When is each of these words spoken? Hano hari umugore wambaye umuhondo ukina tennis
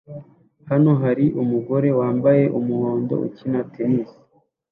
Hano 0.69 0.91
hari 1.01 1.25
umugore 1.41 1.87
wambaye 1.99 2.43
umuhondo 2.59 3.15
ukina 3.27 3.59
tennis 3.73 4.09